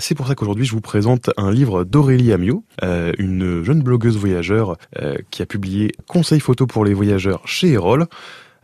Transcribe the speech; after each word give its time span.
C'est 0.00 0.16
pour 0.16 0.26
ça 0.26 0.34
qu'aujourd'hui 0.34 0.64
je 0.64 0.72
vous 0.72 0.80
présente 0.80 1.30
un 1.36 1.52
livre 1.52 1.84
d'Aurélie 1.84 2.32
Amiot, 2.32 2.64
euh, 2.82 3.12
une 3.16 3.62
jeune 3.62 3.80
blogueuse 3.80 4.16
voyageur 4.16 4.76
euh, 5.00 5.16
qui 5.30 5.40
a 5.40 5.46
publié 5.46 5.92
Conseils 6.08 6.40
photo 6.40 6.66
pour 6.66 6.84
les 6.84 6.94
voyageurs 6.94 7.46
chez 7.46 7.68
Erol. 7.68 8.08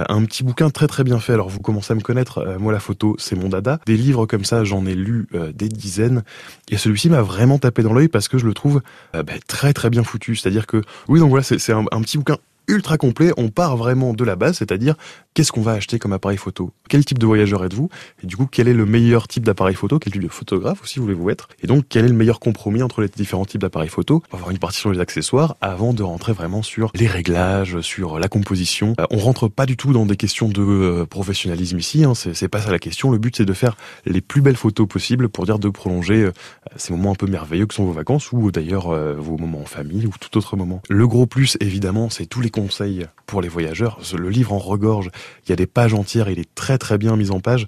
Un 0.09 0.25
petit 0.25 0.43
bouquin 0.43 0.71
très 0.71 0.87
très 0.87 1.05
bien 1.05 1.19
fait. 1.19 1.33
Alors 1.35 1.49
vous 1.49 1.61
commencez 1.61 1.93
à 1.93 1.97
me 1.97 2.01
connaître, 2.01 2.39
euh, 2.39 2.59
moi 2.59 2.73
la 2.73 2.81
photo 2.81 3.15
c'est 3.19 3.37
mon 3.37 3.49
dada. 3.49 3.79
Des 3.87 3.97
livres 3.97 4.27
comme 4.27 4.45
ça 4.45 4.65
j'en 4.65 4.87
ai 4.87 4.95
lu 4.97 5.29
euh, 5.35 5.53
des 5.53 5.69
dizaines 5.69 6.23
et 6.69 6.77
celui-ci 6.77 7.11
m'a 7.11 7.23
vraiment 7.23 7.59
tapé 7.59 7.83
dans 7.83 7.93
l'œil 7.93 8.09
parce 8.09 8.27
que 8.27 8.39
je 8.39 8.47
le 8.47 8.55
trouve 8.55 8.83
euh, 9.15 9.23
bah, 9.23 9.35
très 9.47 9.73
très 9.73 9.91
bien 9.91 10.03
foutu. 10.03 10.37
C'est-à-dire 10.37 10.67
que 10.67 10.83
oui 11.09 11.21
donc 11.21 11.31
voilà 11.31 11.45
c'est 11.45 11.73
un 11.73 11.85
petit 12.03 12.19
bouquin 12.19 12.39
ultra 12.69 12.99
complet. 12.99 13.33
On 13.37 13.49
part 13.49 13.77
vraiment 13.77 14.13
de 14.15 14.25
la 14.25 14.37
base, 14.37 14.59
c'est-à-dire 14.59 14.95
qu'est-ce 15.35 15.53
qu'on 15.53 15.63
va 15.63 15.73
acheter 15.73 15.99
comme 15.99 16.13
appareil 16.13 16.39
photo? 16.39 16.73
Quel 16.89 17.05
type 17.05 17.19
de 17.19 17.27
voyageur 17.27 17.65
êtes-vous? 17.65 17.89
Et 18.23 18.27
du 18.27 18.37
coup, 18.37 18.47
quel 18.51 18.69
est 18.69 18.75
le 18.75 18.87
meilleur 18.87 19.29
type 19.29 19.45
d'appareil 19.45 19.75
photo? 19.75 19.99
Quel 19.99 20.13
type 20.13 20.23
de 20.23 20.29
photographe 20.29 20.83
aussi 20.83 20.99
voulez-vous 20.99 21.31
être? 21.31 21.49
Et 21.63 21.67
donc, 21.67 21.85
quel 21.89 22.05
est 22.05 22.09
le 22.09 22.15
meilleur 22.15 22.41
compromis 22.41 22.83
entre 22.83 23.03
les 23.03 23.09
différents 23.09 23.45
types 23.45 23.61
d'appareils 23.61 23.89
photo? 23.89 24.23
On 24.31 24.37
va 24.37 24.41
avoir 24.41 24.51
une 24.51 24.59
partie 24.59 24.79
sur 24.79 24.93
les 24.93 25.01
accessoires 25.01 25.57
avant 25.61 25.93
de 25.93 26.03
rentrer 26.03 26.33
vraiment 26.33 26.63
sur 26.63 26.91
les 26.95 27.07
réglages, 27.07 27.81
sur 27.81 28.19
la 28.19 28.29
composition. 28.29 28.95
Euh, 29.01 29.07
on 29.11 29.19
rentre 29.19 29.49
pas 29.49 29.67
du 29.67 29.77
tout 29.77 29.93
dans 29.93 30.07
des 30.07 30.17
questions 30.17 30.49
de 30.49 30.63
euh, 30.63 31.07
professionnalisme 31.07 31.79
ici, 31.79 32.05
hein, 32.05 32.15
c'est 32.15 32.49
pas 32.49 32.61
ça 32.61 32.71
la 32.71 32.79
question. 32.79 33.11
Le 33.11 33.19
but, 33.19 33.37
c'est 33.37 33.45
de 33.45 33.53
faire 33.53 33.77
les 34.07 34.21
plus 34.21 34.41
belles 34.41 34.57
photos 34.57 34.87
possibles 34.87 35.29
pour 35.29 35.47
dire 35.47 35.59
de 35.59 35.69
prolonger 35.69 36.25
euh, 36.25 36.33
ces 36.77 36.93
moments 36.93 37.13
un 37.13 37.17
peu 37.17 37.27
merveilleux 37.27 37.67
que 37.67 37.75
sont 37.75 37.85
vos 37.85 37.93
vacances 37.93 38.33
ou 38.33 38.51
d'ailleurs 38.51 38.91
vos 39.17 39.37
moments 39.37 39.61
en 39.61 39.67
famille 39.67 40.07
ou 40.07 40.13
tout 40.21 40.37
autre 40.39 40.57
moment. 40.57 40.83
Le 40.89 41.07
gros 41.07 41.27
plus, 41.27 41.57
évidemment, 41.61 42.11
c'est 42.11 42.27
tous 42.27 42.41
les 42.41 42.50
conseils 42.51 43.07
pour 43.27 43.41
les 43.43 43.49
voyageurs. 43.49 44.01
Le 44.17 44.29
livre 44.29 44.53
en 44.53 44.59
regorge 44.59 45.11
il 45.47 45.51
y 45.51 45.53
a 45.53 45.57
des 45.57 45.67
pages 45.67 45.95
entières, 45.95 46.29
il 46.29 46.39
est 46.39 46.55
très 46.55 46.79
très 46.79 46.99
bien 46.99 47.17
mis 47.17 47.31
en 47.31 47.41
page. 47.41 47.67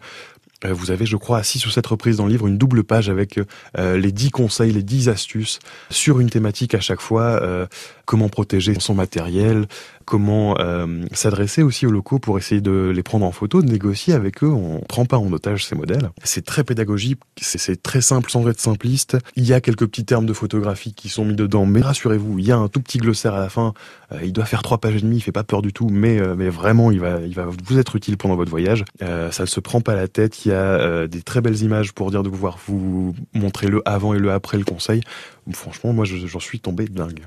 Euh, 0.65 0.73
vous 0.73 0.91
avez, 0.91 1.07
je 1.07 1.17
crois, 1.17 1.39
à 1.39 1.43
6 1.43 1.67
ou 1.67 1.71
7 1.71 1.87
reprises 1.87 2.17
dans 2.17 2.27
le 2.27 2.31
livre, 2.31 2.47
une 2.47 2.59
double 2.59 2.85
page 2.85 3.09
avec 3.09 3.41
euh, 3.79 3.97
les 3.97 4.13
10 4.13 4.31
conseils, 4.31 4.73
les 4.73 4.83
10 4.83 5.09
astuces 5.09 5.59
sur 5.91 6.21
une 6.21 6.31
thématique 6.31 6.75
à 6.75 6.81
chaque 6.81 7.01
fois. 7.01 7.23
Euh, 7.43 7.67
comment 8.05 8.29
protéger 8.29 8.75
son 8.79 8.95
matériel, 8.95 9.67
comment 10.05 10.57
s'adresser 11.13 11.63
aussi 11.63 11.87
aux 11.87 11.91
locaux 11.91 12.19
pour 12.19 12.37
essayer 12.37 12.61
de 12.61 12.93
les 12.95 13.03
prendre 13.03 13.25
en 13.25 13.33
photo, 13.33 13.63
de 13.63 13.71
négocier 13.71 14.13
avec 14.13 14.43
eux. 14.43 14.51
On 14.51 14.81
prend 14.81 15.07
pas 15.07 15.17
en 15.17 15.33
otage 15.33 15.65
ces 15.65 15.77
modèles. 15.77 16.11
C'est 16.25 16.45
très 16.45 16.65
pédagogique, 16.65 17.21
c'est 17.41 17.81
très 17.81 18.01
simple 18.01 18.29
sans 18.31 18.47
être 18.49 18.61
simpliste. 18.61 19.17
Il 19.37 19.47
y 19.47 19.55
a 19.55 19.61
quelques 19.61 19.87
petits 19.87 20.05
termes 20.05 20.27
de 20.27 20.33
photographie 20.33 20.93
qui 20.93 21.09
sont 21.09 21.25
mis 21.25 21.37
dedans, 21.37 21.65
mais 21.65 21.81
rassurez-vous, 21.81 22.41
il 22.41 22.45
y 22.45 22.53
a 22.53 22.57
un 22.57 22.69
tout 22.69 22.81
petit 22.81 22.99
glossaire 22.99 23.35
à 23.35 23.41
la 23.41 23.49
fin. 23.49 23.73
Il 24.23 24.33
doit 24.33 24.45
faire 24.45 24.63
trois 24.63 24.79
pages 24.79 24.97
et 24.97 25.01
demie, 25.01 25.17
il 25.17 25.21
fait 25.21 25.33
pas 25.33 25.45
peur 25.45 25.63
du 25.63 25.73
tout, 25.73 25.89
mais, 25.89 26.21
mais 26.37 26.49
vraiment, 26.49 26.91
il 26.91 27.01
va, 27.01 27.21
il 27.21 27.35
va 27.35 27.47
vous 27.47 27.79
être 27.79 27.97
utile 27.97 28.17
pendant 28.17 28.37
votre 28.37 28.51
voyage. 28.51 28.85
ça 29.01 29.43
ne 29.43 29.47
se 29.47 29.61
prend 29.61 29.81
pas 29.81 29.95
la 29.95 30.09
tête. 30.09 30.45
Il 30.45 30.49
y 30.51 30.53
a 30.53 30.57
euh, 30.57 31.07
des 31.07 31.23
très 31.23 31.41
belles 31.41 31.61
images 31.63 31.93
pour 31.93 32.11
dire 32.11 32.23
de 32.23 32.29
pouvoir 32.29 32.59
vous 32.67 33.15
montrer 33.35 33.69
le 33.69 33.83
avant 33.85 34.15
et 34.15 34.19
le 34.19 34.33
après 34.33 34.59
le 34.59 34.65
conseil. 34.65 35.03
Franchement, 35.53 35.93
moi, 35.93 36.05
j'en 36.05 36.41
suis 36.41 36.61
tombé 36.61 36.85
dingue. 36.87 37.21